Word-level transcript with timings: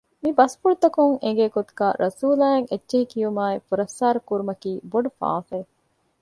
މި 0.21 0.29
ބަސްފުޅުތަކުން 0.37 1.15
އެނގޭ 1.23 1.45
ގޮތުގައި 1.55 1.95
ރަސޫލާއަށް 2.03 2.69
އެއްޗެހި 2.71 3.05
ކިޔުމާއި 3.11 3.57
ފުރައްސާރަ 3.67 4.19
ކުރުމަކީ 4.29 4.71
ބޮޑު 4.91 5.09
ފާފައެއް 5.17 5.71